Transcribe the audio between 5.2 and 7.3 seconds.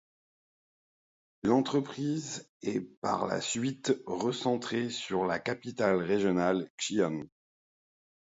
la capitale régionale Xi’an.